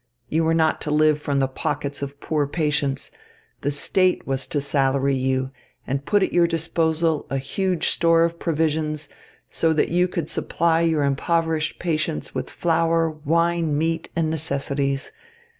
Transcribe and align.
You 0.29 0.45
were 0.45 0.55
not 0.55 0.81
to 0.81 0.89
live 0.89 1.21
from 1.21 1.37
the 1.37 1.47
pockets 1.47 2.01
of 2.01 2.19
poor 2.19 2.47
patients; 2.47 3.11
the 3.61 3.69
State 3.69 4.25
was 4.25 4.47
to 4.47 4.59
salary 4.59 5.13
you 5.15 5.51
and 5.85 6.03
put 6.07 6.23
at 6.23 6.33
your 6.33 6.47
disposal 6.47 7.27
a 7.29 7.37
huge 7.37 7.89
store 7.89 8.23
of 8.23 8.39
provisions, 8.39 9.09
so 9.51 9.73
that 9.73 9.89
you 9.89 10.07
could 10.07 10.27
supply 10.27 10.81
your 10.81 11.03
impoverished 11.03 11.77
patients 11.77 12.33
with 12.33 12.49
flour, 12.49 13.11
wine, 13.11 13.77
meat 13.77 14.09
and 14.15 14.31
necessities. 14.31 15.11